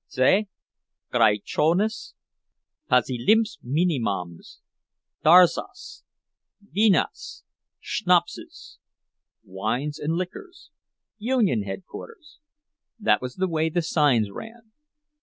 "Z. 0.11 0.47
Graiczunas, 1.13 2.13
Pasilinksminimams 2.89 4.57
darzas. 5.23 6.03
Vynas. 6.75 7.43
Sznapsas. 7.83 8.77
Wines 9.43 9.99
and 9.99 10.13
Liquors. 10.13 10.71
Union 11.19 11.61
Headquarters"—that 11.61 13.21
was 13.21 13.35
the 13.35 13.47
way 13.47 13.69
the 13.69 13.83
signs 13.83 14.31
ran. 14.31 14.71